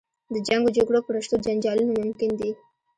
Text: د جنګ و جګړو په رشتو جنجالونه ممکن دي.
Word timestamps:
د 0.33 0.35
جنګ 0.47 0.61
و 0.65 0.73
جګړو 0.77 0.99
په 1.05 1.11
رشتو 1.15 1.35
جنجالونه 1.45 1.93
ممکن 2.01 2.31
دي. 2.39 2.51